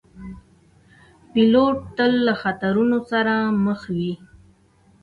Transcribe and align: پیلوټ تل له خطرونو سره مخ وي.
پیلوټ 1.31 1.77
تل 1.95 2.13
له 2.25 2.33
خطرونو 2.41 2.97
سره 3.11 3.33
مخ 3.65 3.81
وي. 3.97 4.13